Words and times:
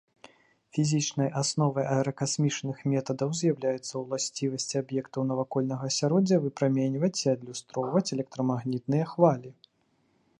Фізічнай 0.75 1.27
асновай 1.41 1.85
аэракасмічных 1.95 2.79
метадаў 2.93 3.35
з'яўляецца 3.41 3.93
ўласцівасць 4.05 4.75
аб'ектаў 4.81 5.27
навакольнага 5.33 5.83
асяроддзя 5.93 6.37
выпраменьваць 6.47 7.13
ці 7.21 7.27
адлюстроўваць 7.35 8.07
электрамагнітныя 8.17 9.05
хвалі. 9.13 9.49